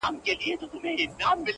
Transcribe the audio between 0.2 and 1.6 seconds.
ایښي د څپلیو دي رنګونه-